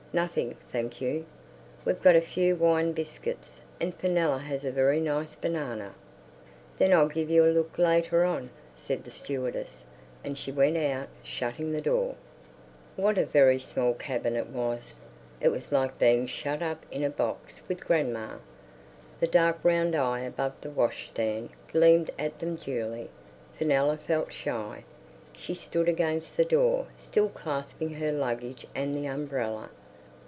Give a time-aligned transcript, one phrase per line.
[0.13, 1.25] "Nothing, thank you.
[1.85, 5.93] We've got a few wine biscuits, and Fenella has a very nice banana."
[6.77, 9.85] "Then I'll give you a look later on," said the stewardess,
[10.21, 12.15] and she went out, shutting the door.
[12.97, 14.99] What a very small cabin it was!
[15.39, 18.33] It was like being shut up in a box with grandma.
[19.21, 23.09] The dark round eye above the washstand gleamed at them dully.
[23.57, 24.83] Fenella felt shy.
[25.37, 29.69] She stood against the door, still clasping her luggage and the umbrella.